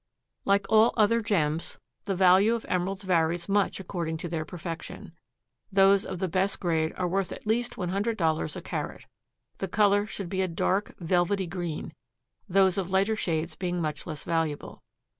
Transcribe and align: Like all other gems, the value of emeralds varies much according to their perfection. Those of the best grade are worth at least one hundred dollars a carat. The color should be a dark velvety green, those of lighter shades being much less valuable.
Like 0.45 0.65
all 0.67 0.95
other 0.97 1.21
gems, 1.21 1.77
the 2.05 2.15
value 2.15 2.55
of 2.55 2.65
emeralds 2.67 3.03
varies 3.03 3.47
much 3.47 3.79
according 3.79 4.17
to 4.17 4.27
their 4.27 4.43
perfection. 4.45 5.11
Those 5.71 6.07
of 6.07 6.17
the 6.17 6.27
best 6.27 6.59
grade 6.59 6.91
are 6.97 7.07
worth 7.07 7.31
at 7.31 7.45
least 7.45 7.77
one 7.77 7.89
hundred 7.89 8.17
dollars 8.17 8.55
a 8.55 8.63
carat. 8.63 9.05
The 9.59 9.67
color 9.67 10.07
should 10.07 10.27
be 10.27 10.41
a 10.41 10.47
dark 10.47 10.95
velvety 10.97 11.45
green, 11.45 11.93
those 12.49 12.79
of 12.79 12.89
lighter 12.89 13.15
shades 13.15 13.55
being 13.55 13.79
much 13.79 14.07
less 14.07 14.23
valuable. 14.23 14.81